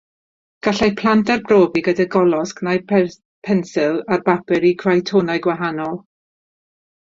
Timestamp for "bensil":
2.93-4.01